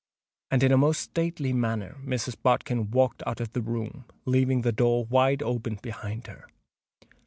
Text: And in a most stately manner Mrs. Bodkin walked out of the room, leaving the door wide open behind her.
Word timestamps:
And 0.49 0.63
in 0.63 0.71
a 0.71 0.79
most 0.79 0.99
stately 0.99 1.53
manner 1.53 1.95
Mrs. 2.03 2.35
Bodkin 2.41 2.89
walked 2.89 3.21
out 3.27 3.39
of 3.39 3.53
the 3.53 3.61
room, 3.61 4.05
leaving 4.25 4.61
the 4.61 4.71
door 4.71 5.05
wide 5.05 5.43
open 5.43 5.75
behind 5.79 6.25
her. 6.25 6.47